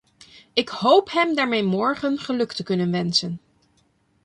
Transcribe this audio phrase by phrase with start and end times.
[0.53, 3.41] Ik hoop hem daarmee morgen geluk te kunnen wensen.